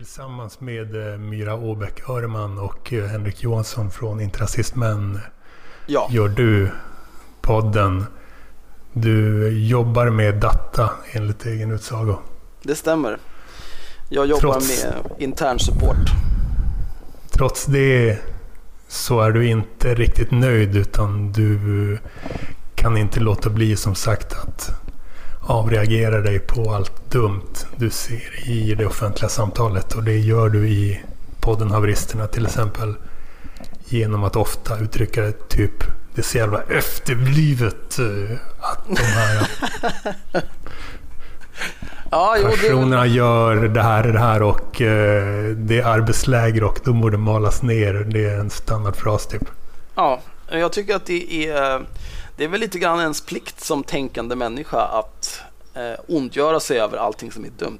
[0.00, 5.20] Tillsammans med eh, Myra Åbäck Öreman och eh, Henrik Johansson från Intrasistmän
[5.86, 6.70] Ja, gör du
[7.40, 8.04] podden.
[8.92, 12.18] Du jobbar med data enligt egen utsago.
[12.62, 13.18] det stämmer.
[14.08, 16.10] Jag jobbar Trots- med intern support.
[17.30, 18.18] Trots det
[18.88, 21.98] så är du inte riktigt nöjd utan du
[22.74, 24.79] kan inte låta bli som sagt att
[25.50, 29.94] avreagera dig på allt dumt du ser i det offentliga samtalet.
[29.94, 31.00] Och det gör du i
[31.40, 32.94] podden Haveristerna till exempel
[33.84, 39.48] genom att ofta uttrycka det typ det så jävla efterblivet eh, att de här
[42.10, 46.64] Ja, jo, det, personerna gör det här och det här och eh, det är arbetsläger
[46.64, 47.94] och de borde malas ner.
[47.94, 49.42] Det är en standardfras typ.
[49.94, 50.20] ja,
[50.58, 51.86] jag tycker att det är,
[52.36, 55.40] det är väl lite grann ens plikt som tänkande människa att
[55.74, 57.78] eh, ondgöra sig över allting som är dumt.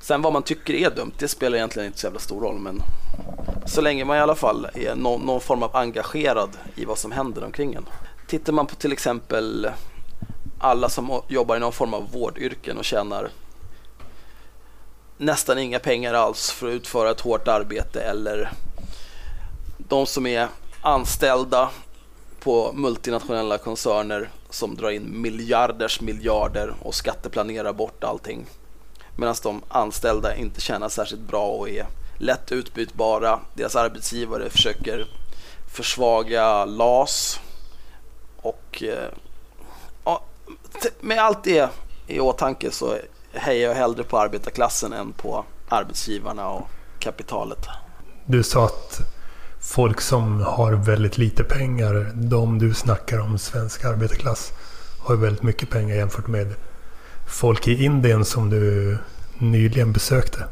[0.00, 2.58] Sen vad man tycker är dumt, det spelar egentligen inte så jävla stor roll.
[2.58, 2.82] Men
[3.66, 7.12] så länge man i alla fall är någon, någon form av engagerad i vad som
[7.12, 7.86] händer omkring en.
[8.26, 9.70] Tittar man på till exempel
[10.58, 13.30] alla som jobbar i någon form av vårdyrken och tjänar
[15.16, 18.50] nästan inga pengar alls för att utföra ett hårt arbete eller
[19.78, 20.48] de som är
[20.82, 21.70] anställda
[22.40, 28.46] på multinationella koncerner som drar in miljarders miljarder och skatteplanerar bort allting.
[29.16, 31.86] Medan de anställda inte tjänar särskilt bra och är
[32.18, 33.40] lätt utbytbara.
[33.54, 35.06] Deras arbetsgivare försöker
[35.72, 37.40] försvaga LAS
[38.36, 39.08] och eh,
[40.04, 40.22] ja,
[41.00, 41.70] med allt det
[42.06, 42.96] i åtanke så
[43.32, 46.66] hejar jag hellre på arbetarklassen än på arbetsgivarna och
[46.98, 47.66] kapitalet.
[48.26, 49.00] Du sa att
[49.60, 54.52] folk som har väldigt lite pengar, de du snackar om, svensk arbetarklass,
[54.98, 56.54] har väldigt mycket pengar jämfört med
[57.28, 58.98] folk i Indien som du
[59.38, 60.44] nyligen besökte.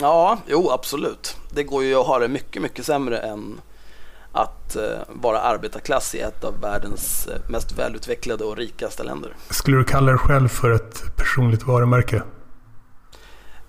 [0.00, 1.36] Ja, jo absolut.
[1.50, 3.60] Det går ju att ha det mycket, mycket sämre än
[4.32, 9.32] att eh, vara arbetarklass i ett av världens eh, mest välutvecklade och rikaste länder.
[9.50, 12.22] Skulle du kalla dig själv för ett personligt varumärke?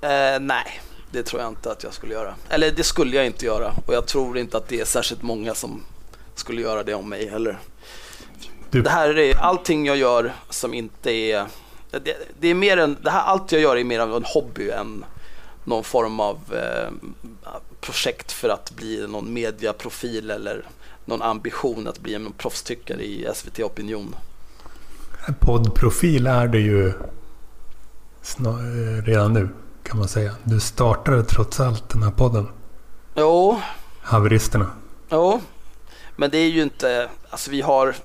[0.00, 0.80] Eh, nej,
[1.10, 2.34] det tror jag inte att jag skulle göra.
[2.48, 5.54] Eller det skulle jag inte göra och jag tror inte att det är särskilt många
[5.54, 5.82] som
[6.34, 7.58] skulle göra det om mig heller.
[8.70, 11.46] Du, Det här är allting jag gör som inte är...
[11.90, 14.70] Det, det är mer en, det här, allt jag gör är mer av en hobby
[14.70, 15.04] än
[15.64, 16.92] någon form av eh,
[17.80, 20.66] projekt för att bli någon mediaprofil eller
[21.04, 24.14] någon ambition att bli en proffstyckare i SVT Opinion.
[25.40, 26.94] poddprofil är det ju eh,
[29.04, 29.48] redan nu
[29.88, 30.34] kan man säga.
[30.44, 32.48] Du startade trots allt den här podden,
[33.14, 33.60] Jo,
[34.02, 34.70] Haveristerna.
[35.10, 35.40] jo,
[36.16, 37.08] men det är ju inte...
[37.30, 37.96] Alltså vi har...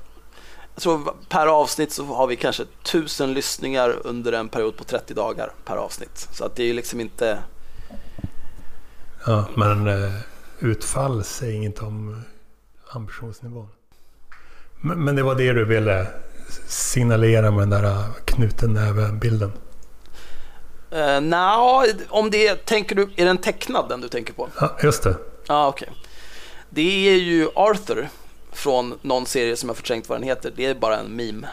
[0.75, 5.13] Jag tror per avsnitt så har vi kanske tusen lyssningar under en period på 30
[5.13, 6.27] dagar per avsnitt.
[6.31, 7.39] Så att det är ju liksom inte...
[9.25, 10.13] Ja, men eh,
[10.59, 12.21] utfall säger inget om
[12.89, 13.69] ambitionsnivån.
[14.81, 16.07] Men, det var det du ville
[16.67, 19.51] signalera med den där knuten näve-bilden.
[20.95, 24.49] Uh, Nja, om det är, tänker du, är den tecknad den du tänker på?
[24.59, 25.15] Ja, just det.
[25.47, 25.89] Ja, okej.
[26.69, 28.09] Det är ju Arthur
[28.51, 30.53] från någon serie som jag förträngt vad den heter.
[30.55, 31.47] Det är bara en meme.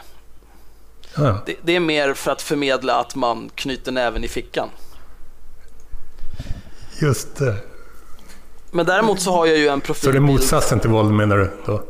[1.17, 1.39] Ja.
[1.47, 4.69] Det, det är mer för att förmedla att man knyter näven i fickan.
[7.01, 7.57] just det.
[8.71, 10.23] Men däremot så har jag ju en Så det är profilbild.
[10.23, 11.51] motsatsen till våld menar du?
[11.67, 11.83] Då?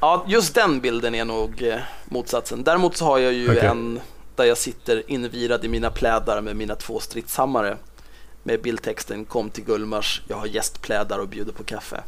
[0.00, 2.64] Ja, just den bilden är nog eh, motsatsen.
[2.64, 3.66] Däremot så har jag ju Okej.
[3.66, 4.00] en
[4.36, 7.76] där jag sitter invirad i mina plädar med mina två stridshammare.
[8.42, 12.02] Med bildtexten Kom till Gullmars, jag har gästplädar och bjuder på kaffe.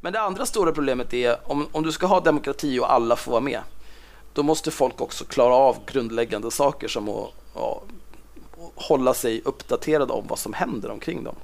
[0.00, 3.32] Men det andra stora problemet är om, om du ska ha demokrati och alla får
[3.32, 3.60] vara med.
[4.32, 7.82] Då måste folk också klara av grundläggande saker som att ja,
[8.74, 11.34] hålla sig uppdaterade om vad som händer omkring dem.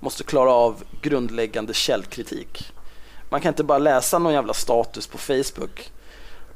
[0.00, 2.72] Måste klara av grundläggande källkritik.
[3.30, 5.92] Man kan inte bara läsa någon jävla status på Facebook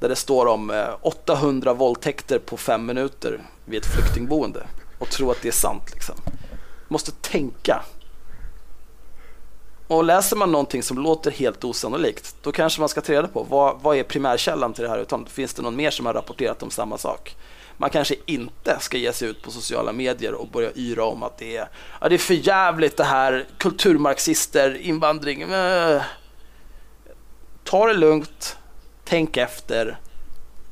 [0.03, 4.67] där det står om eh, 800 våldtäkter på fem minuter vid ett flyktingboende
[4.99, 5.91] och tro att det är sant.
[5.93, 6.15] Liksom.
[6.89, 7.83] Måste tänka.
[9.87, 13.43] Och läser man någonting som låter helt osannolikt, då kanske man ska ta reda på
[13.43, 16.63] vad, vad är primärkällan till det här utan finns det någon mer som har rapporterat
[16.63, 17.37] om samma sak?
[17.77, 21.39] Man kanske inte ska ge sig ut på sociala medier och börja yra om att
[21.39, 21.69] det är,
[22.01, 25.43] ja, det är för jävligt det här, kulturmarxister, invandring.
[25.43, 26.03] Äh.
[27.65, 28.57] Ta det lugnt,
[29.12, 29.98] tänk efter,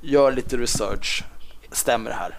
[0.01, 1.25] gör lite research.
[1.73, 2.39] Stämmer det här?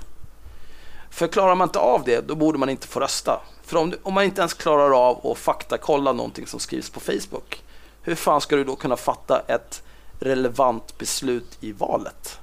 [1.09, 3.41] För klarar man inte av det, då borde man inte få rösta.
[3.63, 7.63] För om, om man inte ens klarar av att faktakolla någonting som skrivs på Facebook,
[8.01, 9.83] hur fan ska du då kunna fatta ett
[10.19, 12.39] relevant beslut i valet?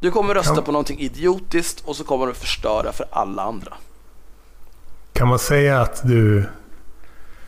[0.00, 3.74] Du kommer rösta på någonting idiotiskt och så kommer du förstöra för alla andra.
[5.12, 6.48] Kan man säga att du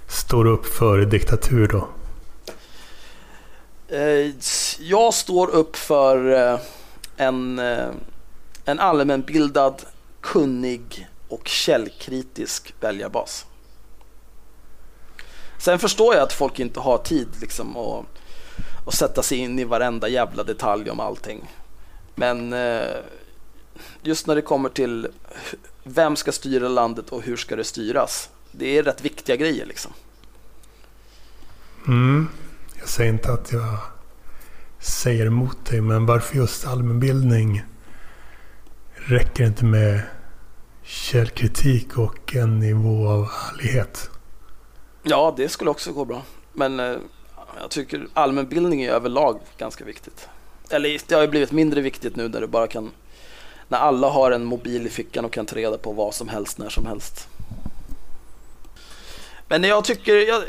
[0.06, 1.88] står upp för diktatur då?
[3.88, 4.32] Eh,
[4.78, 6.60] jag står upp för eh,
[7.16, 7.88] en, eh,
[8.64, 9.82] en allmänbildad,
[10.20, 13.46] kunnig och källkritisk väljarbas.
[15.58, 18.04] Sen förstår jag att folk inte har tid liksom att,
[18.86, 21.50] att sätta sig in i varenda jävla detalj om allting.
[22.14, 22.54] Men
[24.02, 25.08] just när det kommer till
[25.84, 28.30] vem ska styra landet och hur ska det styras?
[28.52, 29.92] Det är rätt viktiga grejer liksom.
[31.86, 32.28] Mm.
[32.84, 33.78] Jag säger inte att jag
[34.78, 37.62] säger emot dig, men varför just allmänbildning?
[38.94, 40.00] Räcker det inte med
[40.82, 44.10] källkritik och en nivå av ärlighet?
[45.02, 46.22] Ja, det skulle också gå bra.
[46.52, 46.96] Men eh,
[47.60, 50.28] jag tycker allmänbildning är överlag ganska viktigt.
[50.70, 52.90] Eller det har ju blivit mindre viktigt nu när du bara kan
[53.68, 56.58] när alla har en mobil i fickan och kan ta reda på vad som helst
[56.58, 57.28] när som helst.
[59.48, 60.42] Men jag tycker, jag,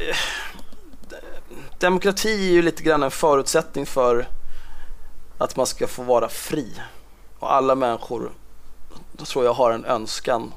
[1.79, 4.27] demokrati är ju lite grann en förutsättning för
[5.37, 6.81] att man ska få vara fri.
[7.39, 8.31] Och alla människor,
[9.25, 10.53] tror jag, har en önskan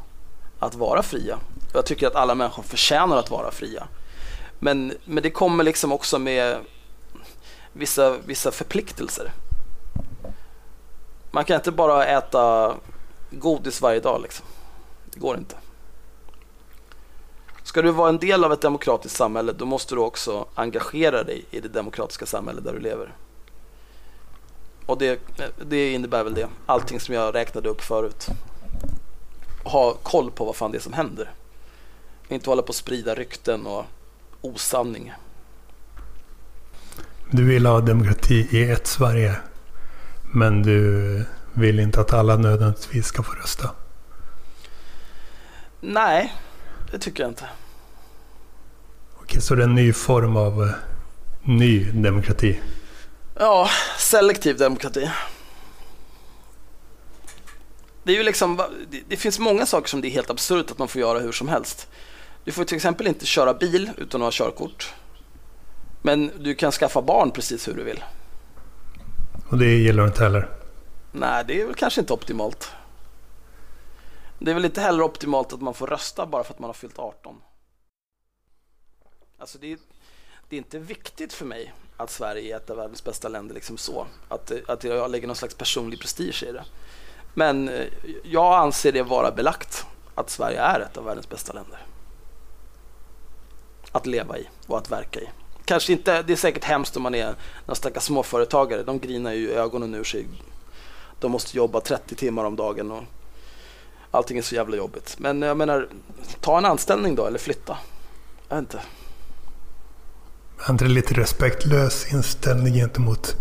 [0.58, 1.38] att vara fria.
[1.72, 3.88] Jag tycker att alla människor förtjänar att vara fria.
[4.58, 6.58] Men, men det kommer liksom också med
[7.72, 9.32] vissa, vissa förpliktelser.
[11.30, 12.74] Man kan inte bara äta
[13.30, 14.46] godis varje dag liksom.
[15.04, 15.56] Det går inte.
[17.68, 21.44] Ska du vara en del av ett demokratiskt samhälle då måste du också engagera dig
[21.50, 23.14] i det demokratiska samhälle där du lever.
[24.86, 25.20] Och det,
[25.66, 26.48] det innebär väl det.
[26.66, 28.28] Allting som jag räknade upp förut.
[29.64, 31.30] Ha koll på vad fan det är som händer.
[32.28, 33.84] Inte hålla på att sprida rykten och
[34.40, 35.12] osanning.
[37.30, 39.36] Du vill ha demokrati i ett Sverige.
[40.34, 43.70] Men du vill inte att alla nödvändigtvis ska få rösta?
[45.80, 46.34] Nej,
[46.90, 47.44] det tycker jag inte.
[49.22, 50.70] Okej, så det är en ny form av uh,
[51.42, 52.60] ny demokrati?
[53.34, 53.68] Ja,
[53.98, 55.10] selektiv demokrati.
[58.02, 58.62] Det är ju liksom,
[59.08, 61.48] det finns många saker som det är helt absurt att man får göra hur som
[61.48, 61.88] helst.
[62.44, 64.94] Du får till exempel inte köra bil utan att ha körkort.
[66.02, 68.04] Men du kan skaffa barn precis hur du vill.
[69.48, 70.48] Och det gillar du inte heller?
[71.12, 72.72] Nej, det är väl kanske inte optimalt.
[74.38, 76.74] Det är väl inte heller optimalt att man får rösta bara för att man har
[76.74, 77.42] fyllt 18.
[79.38, 79.78] Alltså det är,
[80.48, 83.76] det är inte viktigt för mig att Sverige är ett av världens bästa länder liksom
[83.76, 84.06] så.
[84.28, 86.64] Att, att jag lägger någon slags personlig prestige i det.
[87.34, 87.86] Men eh,
[88.24, 91.86] jag anser det vara belagt att Sverige är ett av världens bästa länder.
[93.92, 95.28] Att leva i och att verka i
[95.68, 97.34] kanske inte, det är säkert hemskt om man är
[97.66, 98.82] några stackars småföretagare.
[98.82, 100.26] De grinar ju ögonen ur sig.
[101.20, 103.02] De måste jobba 30 timmar om dagen och
[104.18, 105.16] allting är så jävla jobbigt.
[105.18, 105.88] Men jag menar,
[106.40, 107.78] ta en anställning då eller flytta.
[108.48, 108.80] Jag vet inte.
[110.66, 113.36] Är inte det lite respektlös inställning gentemot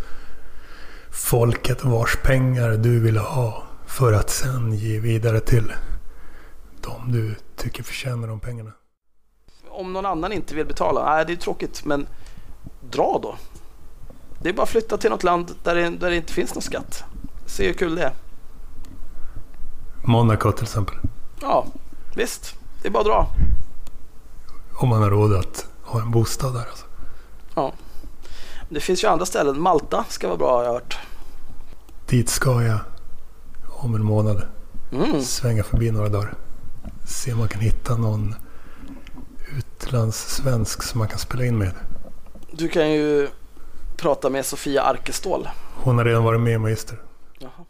[1.12, 5.74] folket vars pengar du vill ha för att sen ge vidare till
[6.82, 8.72] de du tycker förtjänar de pengarna?
[9.78, 12.08] om någon annan inte vill betala, nej det är tråkigt men
[12.90, 13.36] dra då.
[14.42, 16.62] Det är bara att flytta till något land där det, där det inte finns någon
[16.62, 17.04] skatt.
[17.46, 18.14] Se hur kul det är.
[20.08, 20.96] Monaco till exempel.
[21.42, 21.66] Ja,
[22.16, 22.56] visst.
[22.82, 23.28] Det är bara att dra.
[24.74, 26.86] Om man har råd att ha en bostad där alltså.
[27.56, 27.74] Ja.
[28.70, 29.62] Det finns ju andra ställen.
[29.62, 30.98] Malta ska vara bra har jag hört.
[32.10, 32.80] Dit ska jag
[33.68, 34.42] om en månad.
[34.92, 35.22] Mm.
[35.22, 36.34] Svänga förbi några dagar.
[37.06, 38.36] Se om man kan hitta någon
[39.58, 41.72] utlandssvensk som man kan spela in med.
[42.52, 43.30] Du kan ju
[43.98, 45.50] prata med Sofia Arkestål.
[45.76, 47.02] Hon har redan varit med Magister.
[47.40, 47.66] Jaha.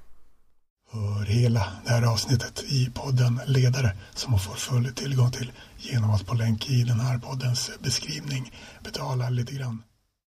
[0.97, 6.11] Hör hela det här avsnittet i podden Ledare som man får full tillgång till genom
[6.11, 8.51] att på länk i den här poddens beskrivning
[8.83, 9.83] betala lite grann.